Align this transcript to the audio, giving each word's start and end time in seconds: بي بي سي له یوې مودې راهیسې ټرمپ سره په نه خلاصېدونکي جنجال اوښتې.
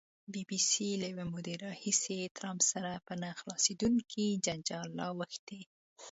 بي 0.31 0.41
بي 0.49 0.59
سي 0.69 0.89
له 1.01 1.05
یوې 1.11 1.25
مودې 1.33 1.55
راهیسې 1.65 2.17
ټرمپ 2.37 2.61
سره 2.71 2.91
په 3.05 3.13
نه 3.21 3.29
خلاصېدونکي 3.39 4.25
جنجال 4.45 4.87
اوښتې. 5.07 5.61